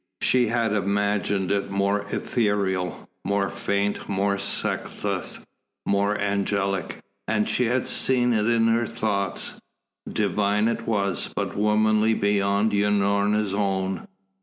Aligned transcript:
She 0.23 0.47
had 0.47 0.73
imagined 0.73 1.51
it 1.51 1.69
more 1.69 2.07
ethereal, 2.09 3.07
more 3.23 3.49
faint, 3.51 4.09
more 4.09 4.35
sexless, 4.39 5.39
more 5.85 6.17
angelic, 6.19 6.97
as 7.27 7.47
she 7.47 7.65
had 7.65 7.85
seen 7.85 8.33
it 8.33 8.47
in 8.47 8.67
her 8.69 8.87
thoughts. 8.87 9.59
Divine 10.11 10.67
it 10.67 10.87
was, 10.87 11.29
but 11.35 11.55
womanly 11.55 12.15
beyond 12.15 12.71
Unorna's 12.71 13.53
own. 13.53 14.07